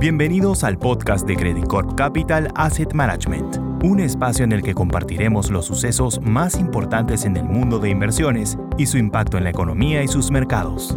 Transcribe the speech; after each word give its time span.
Bienvenidos 0.00 0.62
al 0.62 0.78
podcast 0.78 1.26
de 1.26 1.34
Credit 1.34 1.66
Corp 1.66 1.96
Capital 1.96 2.52
Asset 2.54 2.92
Management, 2.92 3.56
un 3.82 3.98
espacio 3.98 4.44
en 4.44 4.52
el 4.52 4.62
que 4.62 4.72
compartiremos 4.72 5.50
los 5.50 5.66
sucesos 5.66 6.20
más 6.22 6.56
importantes 6.60 7.24
en 7.24 7.36
el 7.36 7.42
mundo 7.42 7.80
de 7.80 7.90
inversiones 7.90 8.56
y 8.78 8.86
su 8.86 8.96
impacto 8.96 9.38
en 9.38 9.42
la 9.42 9.50
economía 9.50 10.00
y 10.04 10.06
sus 10.06 10.30
mercados. 10.30 10.96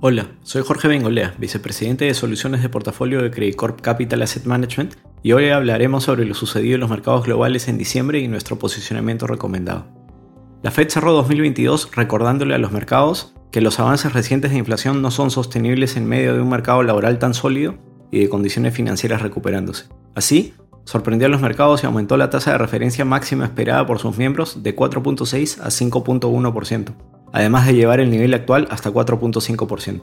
Hola, 0.00 0.32
soy 0.42 0.64
Jorge 0.64 0.88
Bengolea, 0.88 1.36
vicepresidente 1.38 2.06
de 2.06 2.14
soluciones 2.14 2.60
de 2.60 2.68
portafolio 2.68 3.22
de 3.22 3.30
Credit 3.30 3.54
Corp 3.54 3.80
Capital 3.80 4.22
Asset 4.22 4.44
Management, 4.44 4.96
y 5.22 5.30
hoy 5.30 5.50
hablaremos 5.50 6.02
sobre 6.02 6.24
lo 6.24 6.34
sucedido 6.34 6.74
en 6.74 6.80
los 6.80 6.90
mercados 6.90 7.24
globales 7.24 7.68
en 7.68 7.78
diciembre 7.78 8.18
y 8.18 8.26
nuestro 8.26 8.58
posicionamiento 8.58 9.28
recomendado. 9.28 9.86
La 10.64 10.72
Fed 10.72 10.88
cerró 10.88 11.12
2022 11.12 11.94
recordándole 11.94 12.56
a 12.56 12.58
los 12.58 12.72
mercados 12.72 13.32
que 13.52 13.60
los 13.60 13.78
avances 13.78 14.14
recientes 14.14 14.50
de 14.50 14.58
inflación 14.58 15.02
no 15.02 15.10
son 15.10 15.30
sostenibles 15.30 15.96
en 15.96 16.06
medio 16.06 16.34
de 16.34 16.40
un 16.40 16.48
mercado 16.48 16.82
laboral 16.82 17.18
tan 17.18 17.34
sólido 17.34 17.74
y 18.10 18.20
de 18.20 18.28
condiciones 18.30 18.74
financieras 18.74 19.20
recuperándose. 19.20 19.84
Así, 20.14 20.54
sorprendió 20.84 21.26
a 21.26 21.30
los 21.30 21.42
mercados 21.42 21.82
y 21.82 21.86
aumentó 21.86 22.16
la 22.16 22.30
tasa 22.30 22.52
de 22.52 22.58
referencia 22.58 23.04
máxima 23.04 23.44
esperada 23.44 23.86
por 23.86 23.98
sus 23.98 24.16
miembros 24.16 24.62
de 24.62 24.74
4.6 24.74 25.60
a 25.60 25.66
5.1%, 25.66 26.94
además 27.32 27.66
de 27.66 27.74
llevar 27.74 28.00
el 28.00 28.10
nivel 28.10 28.32
actual 28.32 28.66
hasta 28.70 28.90
4.5%. 28.90 30.00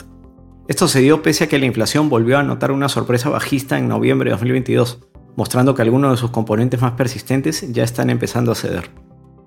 Esto 0.68 0.88
se 0.88 1.00
dio 1.00 1.24
pese 1.24 1.46
a 1.46 1.48
que 1.48 1.58
la 1.58 1.66
inflación 1.66 2.08
volvió 2.08 2.38
a 2.38 2.44
notar 2.44 2.72
una 2.72 2.88
sorpresa 2.88 3.30
bajista 3.30 3.80
en 3.80 3.88
noviembre 3.88 4.30
de 4.30 4.36
2022, 4.36 5.00
mostrando 5.36 5.74
que 5.74 5.82
algunos 5.82 6.12
de 6.12 6.18
sus 6.18 6.30
componentes 6.30 6.82
más 6.82 6.92
persistentes 6.92 7.72
ya 7.74 7.84
están 7.84 8.12
empezando 8.12 8.52
a 8.52 8.56
ceder. 8.56 8.92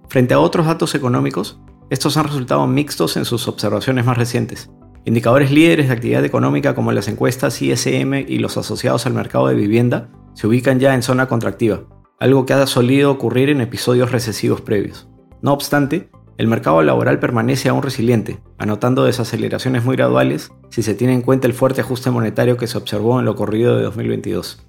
Frente 0.09 0.35
a 0.35 0.41
otros 0.41 0.67
datos 0.67 0.97
económicos, 0.97 1.61
estos 1.93 2.17
han 2.17 2.25
resultado 2.25 2.67
mixtos 2.67 3.19
en 3.19 3.27
sus 3.27 3.47
observaciones 3.49 4.07
más 4.07 4.17
recientes. 4.17 4.71
Indicadores 5.05 5.51
líderes 5.51 5.89
de 5.89 5.93
actividad 5.93 6.25
económica 6.25 6.75
como 6.75 6.91
las 6.91 7.07
encuestas 7.07 7.61
ISM 7.61 8.15
y 8.27 8.39
los 8.39 8.57
asociados 8.57 9.05
al 9.05 9.13
mercado 9.13 9.49
de 9.49 9.55
vivienda 9.55 10.09
se 10.33 10.47
ubican 10.47 10.81
ya 10.81 10.95
en 10.95 11.03
zona 11.03 11.29
contractiva, 11.29 11.83
algo 12.19 12.47
que 12.47 12.55
ha 12.55 12.67
solido 12.67 13.11
ocurrir 13.11 13.51
en 13.51 13.61
episodios 13.61 14.11
recesivos 14.11 14.63
previos. 14.63 15.07
No 15.43 15.53
obstante, 15.53 16.09
el 16.39 16.47
mercado 16.47 16.81
laboral 16.81 17.19
permanece 17.19 17.69
aún 17.69 17.83
resiliente, 17.83 18.41
anotando 18.57 19.05
desaceleraciones 19.05 19.85
muy 19.85 19.97
graduales 19.97 20.51
si 20.71 20.83
se 20.83 20.95
tiene 20.95 21.13
en 21.13 21.21
cuenta 21.21 21.47
el 21.47 21.53
fuerte 21.53 21.83
ajuste 21.83 22.11
monetario 22.11 22.57
que 22.57 22.69
se 22.69 22.79
observó 22.79 23.19
en 23.19 23.27
lo 23.27 23.37
corrido 23.37 23.77
de 23.77 23.83
2022. 23.83 24.67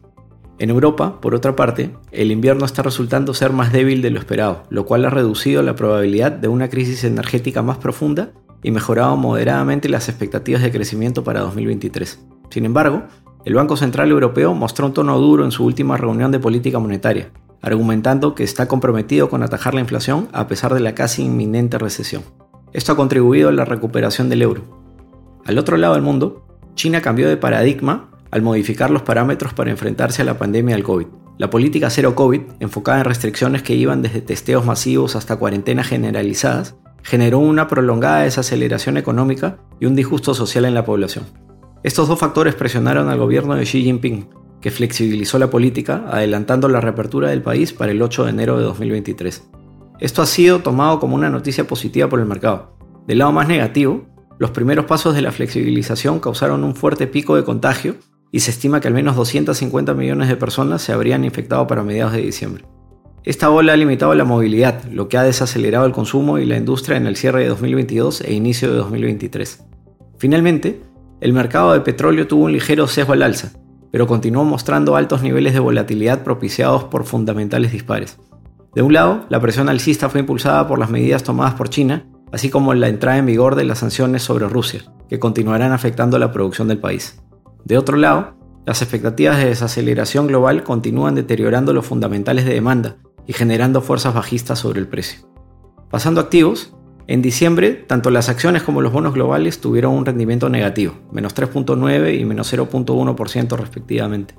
En 0.63 0.69
Europa, 0.69 1.19
por 1.19 1.35
otra 1.35 1.57
parte, 1.57 1.93
el 2.13 2.31
invierno 2.31 2.63
está 2.63 2.83
resultando 2.83 3.33
ser 3.33 3.51
más 3.51 3.73
débil 3.73 4.01
de 4.01 4.11
lo 4.11 4.17
esperado, 4.17 4.63
lo 4.69 4.85
cual 4.85 5.03
ha 5.03 5.09
reducido 5.09 5.61
la 5.61 5.75
probabilidad 5.75 6.31
de 6.31 6.47
una 6.47 6.69
crisis 6.69 7.03
energética 7.03 7.61
más 7.61 7.79
profunda 7.79 8.31
y 8.63 8.71
mejorado 8.71 9.17
moderadamente 9.17 9.89
las 9.89 10.07
expectativas 10.07 10.61
de 10.61 10.71
crecimiento 10.71 11.21
para 11.25 11.41
2023. 11.41 12.17
Sin 12.49 12.63
embargo, 12.63 13.03
el 13.43 13.55
Banco 13.55 13.75
Central 13.75 14.09
Europeo 14.09 14.53
mostró 14.53 14.85
un 14.85 14.93
tono 14.93 15.19
duro 15.19 15.43
en 15.43 15.51
su 15.51 15.65
última 15.65 15.97
reunión 15.97 16.31
de 16.31 16.39
política 16.39 16.79
monetaria, 16.79 17.31
argumentando 17.61 18.33
que 18.33 18.45
está 18.45 18.69
comprometido 18.69 19.29
con 19.29 19.43
atajar 19.43 19.73
la 19.73 19.81
inflación 19.81 20.29
a 20.31 20.47
pesar 20.47 20.73
de 20.73 20.79
la 20.79 20.95
casi 20.95 21.25
inminente 21.25 21.77
recesión. 21.77 22.23
Esto 22.71 22.93
ha 22.93 22.95
contribuido 22.95 23.49
a 23.49 23.51
la 23.51 23.65
recuperación 23.65 24.29
del 24.29 24.41
euro. 24.41 24.61
Al 25.43 25.57
otro 25.57 25.75
lado 25.75 25.95
del 25.95 26.03
mundo, 26.03 26.47
China 26.75 27.01
cambió 27.01 27.27
de 27.27 27.35
paradigma 27.35 28.12
al 28.33 28.41
modificar 28.41 28.89
los 28.89 29.03
parámetros 29.03 29.53
para 29.53 29.69
enfrentarse 29.69 30.23
a 30.23 30.25
la 30.25 30.39
pandemia 30.39 30.73
del 30.73 30.83
COVID. 30.83 31.05
La 31.37 31.51
política 31.51 31.91
cero 31.91 32.15
COVID, 32.15 32.41
enfocada 32.61 32.97
en 32.97 33.05
restricciones 33.05 33.61
que 33.61 33.75
iban 33.75 34.01
desde 34.01 34.21
testeos 34.21 34.65
masivos 34.65 35.15
hasta 35.15 35.35
cuarentenas 35.35 35.85
generalizadas, 35.85 36.75
generó 37.03 37.37
una 37.37 37.67
prolongada 37.67 38.23
desaceleración 38.23 38.97
económica 38.97 39.59
y 39.79 39.85
un 39.85 39.95
disgusto 39.95 40.33
social 40.33 40.65
en 40.65 40.73
la 40.73 40.83
población. 40.83 41.25
Estos 41.83 42.07
dos 42.07 42.17
factores 42.17 42.55
presionaron 42.55 43.07
al 43.07 43.19
gobierno 43.19 43.53
de 43.53 43.65
Xi 43.65 43.83
Jinping, 43.83 44.27
que 44.61 44.71
flexibilizó 44.71 45.37
la 45.37 45.51
política, 45.51 46.03
adelantando 46.09 46.67
la 46.69 46.81
reapertura 46.81 47.29
del 47.29 47.43
país 47.43 47.71
para 47.71 47.91
el 47.91 48.01
8 48.01 48.23
de 48.23 48.29
enero 48.31 48.57
de 48.57 48.63
2023. 48.63 49.47
Esto 49.99 50.23
ha 50.23 50.25
sido 50.25 50.61
tomado 50.61 50.99
como 50.99 51.13
una 51.13 51.29
noticia 51.29 51.67
positiva 51.67 52.09
por 52.09 52.19
el 52.19 52.25
mercado. 52.25 52.77
Del 53.05 53.19
lado 53.19 53.31
más 53.31 53.47
negativo, 53.47 54.07
los 54.39 54.49
primeros 54.49 54.85
pasos 54.85 55.13
de 55.13 55.21
la 55.21 55.31
flexibilización 55.31 56.19
causaron 56.19 56.63
un 56.63 56.75
fuerte 56.75 57.05
pico 57.05 57.35
de 57.35 57.43
contagio 57.43 57.95
y 58.33 58.39
se 58.39 58.49
estima 58.49 58.81
que 58.81 58.87
al 58.87 58.95
menos 58.95 59.15
250 59.15 59.93
millones 59.93 60.27
de 60.27 60.35
personas 60.35 60.81
se 60.81 60.91
habrían 60.91 61.23
infectado 61.23 61.67
para 61.67 61.83
mediados 61.83 62.13
de 62.13 62.21
diciembre. 62.23 62.65
Esta 63.23 63.51
ola 63.51 63.73
ha 63.73 63.77
limitado 63.77 64.15
la 64.15 64.25
movilidad, 64.25 64.83
lo 64.85 65.07
que 65.07 65.17
ha 65.17 65.23
desacelerado 65.23 65.85
el 65.85 65.91
consumo 65.91 66.39
y 66.39 66.45
la 66.45 66.57
industria 66.57 66.97
en 66.97 67.05
el 67.05 67.15
cierre 67.15 67.43
de 67.43 67.49
2022 67.49 68.21
e 68.21 68.33
inicio 68.33 68.71
de 68.71 68.77
2023. 68.77 69.63
Finalmente, 70.17 70.81
el 71.21 71.31
mercado 71.31 71.73
de 71.73 71.81
petróleo 71.81 72.25
tuvo 72.25 72.45
un 72.45 72.53
ligero 72.53 72.87
sesgo 72.87 73.13
al 73.13 73.21
alza, 73.21 73.51
pero 73.91 74.07
continuó 74.07 74.43
mostrando 74.43 74.95
altos 74.95 75.21
niveles 75.21 75.53
de 75.53 75.59
volatilidad 75.59 76.23
propiciados 76.23 76.85
por 76.85 77.05
fundamentales 77.05 77.71
dispares. 77.71 78.17
De 78.73 78.81
un 78.81 78.93
lado, 78.93 79.27
la 79.29 79.39
presión 79.39 79.69
alcista 79.69 80.09
fue 80.09 80.21
impulsada 80.21 80.67
por 80.67 80.79
las 80.79 80.89
medidas 80.89 81.21
tomadas 81.21 81.53
por 81.53 81.69
China, 81.69 82.07
así 82.31 82.49
como 82.49 82.73
la 82.73 82.87
entrada 82.87 83.19
en 83.19 83.27
vigor 83.27 83.55
de 83.55 83.65
las 83.65 83.77
sanciones 83.77 84.23
sobre 84.23 84.49
Rusia, 84.49 84.81
que 85.07 85.19
continuarán 85.19 85.71
afectando 85.71 86.17
la 86.17 86.31
producción 86.31 86.67
del 86.67 86.79
país. 86.79 87.22
De 87.65 87.77
otro 87.77 87.97
lado, 87.97 88.35
las 88.65 88.81
expectativas 88.81 89.37
de 89.37 89.45
desaceleración 89.45 90.27
global 90.27 90.63
continúan 90.63 91.15
deteriorando 91.15 91.73
los 91.73 91.85
fundamentales 91.85 92.45
de 92.45 92.53
demanda 92.53 92.97
y 93.27 93.33
generando 93.33 93.81
fuerzas 93.81 94.13
bajistas 94.13 94.59
sobre 94.59 94.79
el 94.79 94.87
precio. 94.87 95.27
Pasando 95.89 96.21
a 96.21 96.23
activos, 96.23 96.73
en 97.07 97.21
diciembre 97.21 97.71
tanto 97.73 98.09
las 98.09 98.29
acciones 98.29 98.63
como 98.63 98.81
los 98.81 98.93
bonos 98.93 99.13
globales 99.13 99.59
tuvieron 99.59 99.93
un 99.93 100.05
rendimiento 100.05 100.49
negativo, 100.49 100.93
menos 101.11 101.35
3.9 101.35 102.19
y 102.19 102.25
menos 102.25 102.53
0.1% 102.53 103.57
respectivamente, 103.57 104.35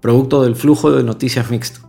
producto 0.00 0.42
del 0.42 0.56
flujo 0.56 0.90
de 0.90 1.04
noticias 1.04 1.50
mixto. 1.50 1.88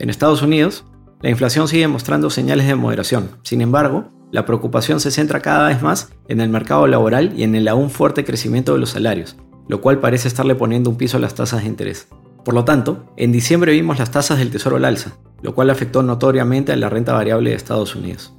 En 0.00 0.10
Estados 0.10 0.42
Unidos, 0.42 0.84
la 1.22 1.30
inflación 1.30 1.68
sigue 1.68 1.86
mostrando 1.88 2.30
señales 2.30 2.66
de 2.66 2.74
moderación, 2.74 3.30
sin 3.42 3.60
embargo, 3.60 4.10
la 4.30 4.44
preocupación 4.44 5.00
se 5.00 5.10
centra 5.10 5.40
cada 5.40 5.68
vez 5.68 5.80
más 5.80 6.12
en 6.28 6.40
el 6.40 6.50
mercado 6.50 6.86
laboral 6.86 7.32
y 7.36 7.44
en 7.44 7.54
el 7.54 7.68
aún 7.68 7.90
fuerte 7.90 8.24
crecimiento 8.24 8.74
de 8.74 8.80
los 8.80 8.90
salarios, 8.90 9.36
lo 9.68 9.80
cual 9.80 10.00
parece 10.00 10.28
estarle 10.28 10.54
poniendo 10.54 10.90
un 10.90 10.96
piso 10.96 11.16
a 11.16 11.20
las 11.20 11.34
tasas 11.34 11.62
de 11.62 11.68
interés. 11.68 12.08
Por 12.44 12.54
lo 12.54 12.64
tanto, 12.64 13.04
en 13.16 13.30
diciembre 13.30 13.72
vimos 13.72 13.98
las 13.98 14.10
tasas 14.10 14.38
del 14.38 14.50
Tesoro 14.50 14.76
al 14.76 14.84
alza, 14.84 15.18
lo 15.42 15.54
cual 15.54 15.70
afectó 15.70 16.02
notoriamente 16.02 16.72
a 16.72 16.76
la 16.76 16.88
renta 16.88 17.12
variable 17.12 17.50
de 17.50 17.56
Estados 17.56 17.94
Unidos. 17.94 18.34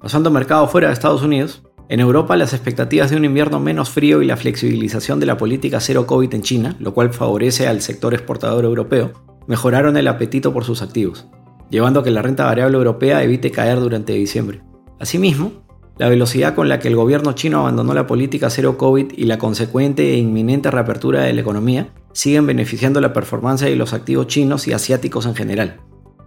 Pasando 0.00 0.30
mercado 0.30 0.66
fuera 0.68 0.88
de 0.88 0.94
Estados 0.94 1.22
Unidos, 1.22 1.64
en 1.88 2.00
Europa 2.00 2.36
las 2.36 2.54
expectativas 2.54 3.10
de 3.10 3.16
un 3.16 3.24
invierno 3.24 3.60
menos 3.60 3.90
frío 3.90 4.22
y 4.22 4.26
la 4.26 4.36
flexibilización 4.36 5.20
de 5.20 5.26
la 5.26 5.36
política 5.36 5.80
cero 5.80 6.06
COVID 6.06 6.32
en 6.34 6.42
China, 6.42 6.76
lo 6.78 6.94
cual 6.94 7.12
favorece 7.12 7.68
al 7.68 7.82
sector 7.82 8.14
exportador 8.14 8.64
europeo, 8.64 9.12
mejoraron 9.46 9.96
el 9.96 10.08
apetito 10.08 10.52
por 10.52 10.64
sus 10.64 10.80
activos, 10.80 11.26
llevando 11.68 12.00
a 12.00 12.04
que 12.04 12.10
la 12.10 12.22
renta 12.22 12.46
variable 12.46 12.78
europea 12.78 13.22
evite 13.22 13.50
caer 13.50 13.80
durante 13.80 14.12
diciembre. 14.12 14.62
Asimismo, 15.00 15.64
la 16.02 16.08
velocidad 16.08 16.56
con 16.56 16.68
la 16.68 16.80
que 16.80 16.88
el 16.88 16.96
gobierno 16.96 17.30
chino 17.34 17.60
abandonó 17.60 17.94
la 17.94 18.08
política 18.08 18.50
cero 18.50 18.76
COVID 18.76 19.12
y 19.16 19.24
la 19.26 19.38
consecuente 19.38 20.14
e 20.14 20.16
inminente 20.16 20.68
reapertura 20.68 21.22
de 21.22 21.32
la 21.32 21.42
economía 21.42 21.90
siguen 22.12 22.44
beneficiando 22.44 23.00
la 23.00 23.12
performance 23.12 23.60
de 23.60 23.76
los 23.76 23.92
activos 23.92 24.26
chinos 24.26 24.66
y 24.66 24.72
asiáticos 24.72 25.26
en 25.26 25.36
general. 25.36 25.78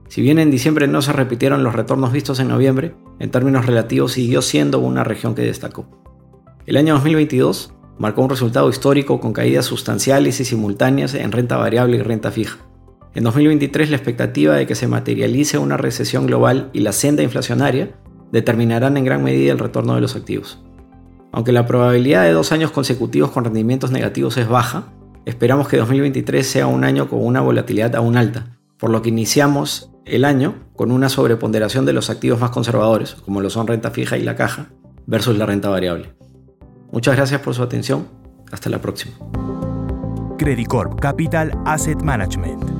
Si 0.07 0.21
bien 0.21 0.39
en 0.39 0.49
diciembre 0.49 0.87
no 0.87 1.01
se 1.01 1.11
repitieron 1.11 1.61
los 1.65 1.75
retornos 1.75 2.13
vistos 2.13 2.39
en 2.39 2.47
noviembre, 2.47 2.95
en 3.19 3.31
términos 3.31 3.65
relativos 3.65 4.13
siguió 4.13 4.41
siendo 4.41 4.79
una 4.79 5.03
región 5.03 5.35
que 5.35 5.41
destacó. 5.41 5.85
El 6.65 6.77
año 6.77 6.93
2022 6.93 7.73
marcó 7.99 8.21
un 8.21 8.29
resultado 8.29 8.69
histórico 8.69 9.19
con 9.19 9.33
caídas 9.33 9.65
sustanciales 9.65 10.39
y 10.39 10.45
simultáneas 10.45 11.15
en 11.15 11.33
renta 11.33 11.57
variable 11.57 11.97
y 11.97 12.01
renta 12.01 12.31
fija. 12.31 12.59
En 13.13 13.25
2023 13.25 13.89
la 13.89 13.97
expectativa 13.97 14.55
de 14.55 14.67
que 14.67 14.75
se 14.75 14.87
materialice 14.87 15.57
una 15.57 15.75
recesión 15.75 16.27
global 16.27 16.69
y 16.71 16.79
la 16.79 16.93
senda 16.93 17.23
inflacionaria 17.23 17.97
determinarán 18.35 18.97
en 18.97 19.05
gran 19.05 19.23
medida 19.23 19.53
el 19.53 19.59
retorno 19.59 19.95
de 19.95 20.01
los 20.01 20.17
activos. 20.17 20.59
Aunque 21.31 21.53
la 21.53 21.65
probabilidad 21.65 22.23
de 22.23 22.33
dos 22.33 22.51
años 22.51 22.69
consecutivos 22.69 23.31
con 23.31 23.45
rendimientos 23.45 23.91
negativos 23.91 24.35
es 24.35 24.49
baja, 24.49 24.89
esperamos 25.23 25.69
que 25.69 25.77
2023 25.77 26.45
sea 26.45 26.67
un 26.67 26.83
año 26.83 27.07
con 27.07 27.25
una 27.25 27.39
volatilidad 27.39 27.95
aún 27.95 28.17
alta, 28.17 28.57
por 28.77 28.89
lo 28.89 29.01
que 29.01 29.07
iniciamos 29.07 29.89
el 30.03 30.25
año 30.25 30.55
con 30.75 30.91
una 30.91 31.07
sobreponderación 31.07 31.85
de 31.85 31.93
los 31.93 32.09
activos 32.09 32.41
más 32.41 32.49
conservadores, 32.49 33.15
como 33.15 33.39
lo 33.39 33.49
son 33.49 33.67
renta 33.67 33.89
fija 33.91 34.17
y 34.17 34.23
la 34.23 34.35
caja, 34.35 34.67
versus 35.07 35.37
la 35.37 35.45
renta 35.45 35.69
variable. 35.69 36.13
Muchas 36.91 37.15
gracias 37.15 37.39
por 37.39 37.53
su 37.53 37.63
atención. 37.63 38.05
Hasta 38.51 38.69
la 38.69 38.79
próxima. 38.79 39.15
Credit 40.37 40.67
Capital 40.99 41.57
Asset 41.65 42.01
Management 42.01 42.74